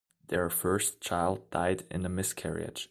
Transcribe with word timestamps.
Their 0.29 0.49
first 0.49 0.99
child 0.99 1.47
died 1.51 1.83
in 1.91 2.03
a 2.03 2.09
miscarriage. 2.09 2.89